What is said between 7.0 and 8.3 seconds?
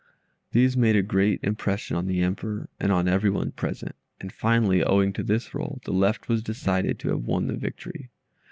have won the victory.